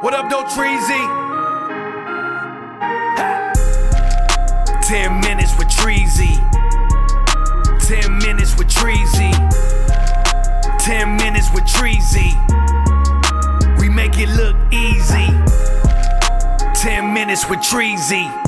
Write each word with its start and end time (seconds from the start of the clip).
What 0.00 0.14
up, 0.14 0.30
though, 0.30 0.44
Treasy? 0.54 1.04
Ten 4.86 5.20
minutes 5.20 5.58
with 5.58 5.68
Treasy. 5.68 6.36
Ten 7.88 8.18
minutes 8.18 8.56
with 8.56 8.68
Treasy. 8.68 9.32
Ten 10.78 11.16
minutes 11.16 11.50
with 11.52 11.66
Treasy. 11.66 12.34
We 13.80 13.88
make 13.88 14.16
it 14.16 14.28
look 14.28 14.56
easy. 14.72 15.26
Ten 16.74 17.12
minutes 17.12 17.48
with 17.50 17.60
Treasy. 17.60 18.47